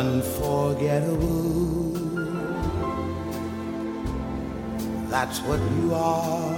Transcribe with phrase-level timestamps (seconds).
[0.00, 1.92] unforgettable.
[5.10, 6.56] That's what you are.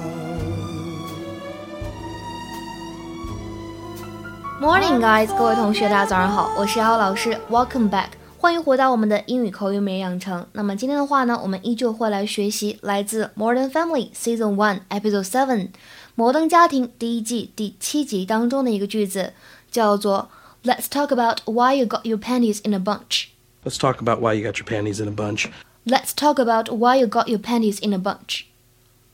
[4.61, 5.29] Morning, guys！
[5.37, 8.09] 各位同学，大家早上好，我是姚老师，Welcome back，
[8.39, 10.45] 欢迎回到我们的英语口语每日养成。
[10.53, 15.69] 那么今天的话呢，我们依旧会来学习来自《Modern Family》Season One Episode Seven《
[16.16, 19.32] 摩登家庭》第一季第七集当中的一个句子，
[19.71, 20.29] 叫做
[20.64, 23.29] Let's talk about why you got your panties in a bunch.
[23.64, 25.49] Let's talk about why you got your panties in a bunch.
[25.85, 28.46] Let's talk about why you got your panties in a bunch.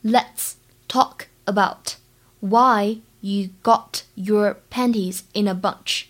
[0.02, 1.96] Let's talk about
[2.40, 6.06] why you got your panties in a bunch.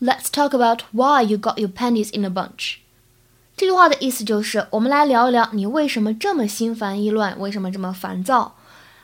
[0.00, 2.78] Let's talk about why you got your panties in a bunch.
[3.56, 8.56] 这句话的意思就是，我们来聊一聊你为什么这么心烦意乱，为什么这么烦躁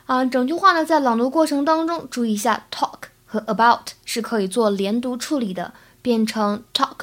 [0.05, 0.25] 啊？
[0.25, 6.97] 整句话呢，在朗读过程当中，注意一下 talk 和 about 是可以做连读处理的，变成 talk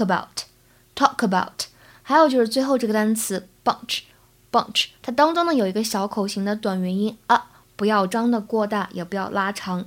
[0.94, 1.66] about，talk about。
[2.02, 9.86] 还有就是最后这个单词 bunch，bunch，它当中呢有一个小口型的短元音啊，不要张得过大，也不要拉长。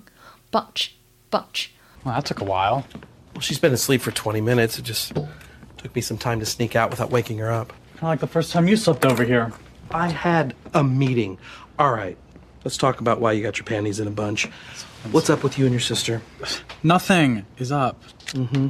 [0.51, 0.89] bunch,
[1.31, 1.67] bunch.
[2.03, 2.83] Well, that took a while.
[3.33, 4.77] Well, she's been asleep for 20 minutes.
[4.77, 5.13] It just
[5.77, 7.71] took me some time to sneak out without waking her up.
[7.95, 9.53] Kind of like the first time you slept over here.
[9.91, 11.37] I had a meeting.
[11.79, 12.17] All right,
[12.65, 14.49] let's talk about why you got your panties in a bunch.
[15.11, 16.21] What's up with you and your sister?
[16.83, 17.95] Nothing is up.
[18.33, 18.67] Mm-hmm.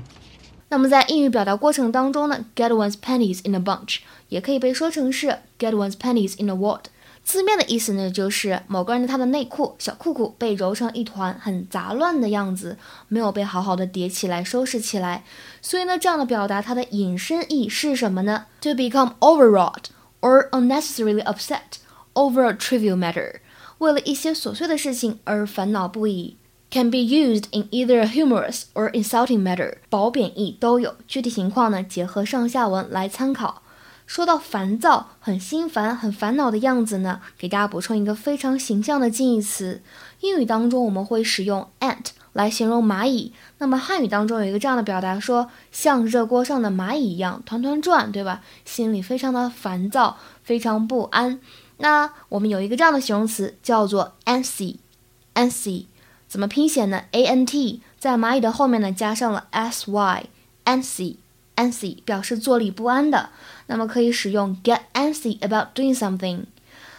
[0.68, 6.80] 那么在英语表达过程当中呢，get one's panties in a bunch 也可以被说成是 get one's panties in a wad。
[7.22, 15.24] 字面的意思呢，就是某个人的他的内裤小裤裤被揉成一团很杂乱的样子，没有被好好的叠起来收拾起来。
[15.60, 19.86] 所以呢，这样的表达它的引申义是什么呢？To become overwrought
[20.20, 21.78] or unnecessarily upset
[22.14, 23.40] over a trivial matter，
[23.78, 26.36] 为了一些琐碎的事情而烦恼不已。
[26.68, 30.94] Can be used in either a humorous or insulting matter，褒贬义都有。
[31.06, 33.62] 具体情况呢，结合上下文来参考。
[34.04, 39.82] 说到烦躁、很心烦、很烦恼的样子呢，给大家补充一个非常形象的近义词。
[40.20, 48.42] 英语当中我们会使用 ant 来形容蚂蚁，那么汉语当中有一个这样的表达，说像热锅上的蚂蚁一样团团转，对吧？
[48.64, 51.40] 心里非常的烦躁，非常不安。
[51.78, 55.86] 那我们有一个这样的形容词叫做 antsy，antsy
[56.28, 61.16] 怎么拼写呢？a n t 在蚂蚁的后面呢加上了 s y，antsy。
[61.56, 63.30] antsy 表示坐立不安的，
[63.68, 66.40] 那么可以使用 get antsy about doing something。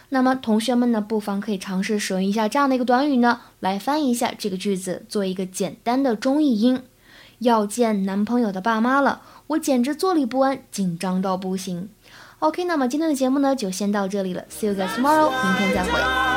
[0.10, 6.82] 那么同学们呢，不妨可以尝试使用一下这样的一个短语呢，来翻译一下这个句子，做一个简单的中译英。
[7.40, 11.90] 要见男朋友的爸妈了，我简直坐立不安，紧张到不行。
[12.40, 16.37] OK，那么今天的节目呢，就先到这里了，See you guys tomorrow，明天再会。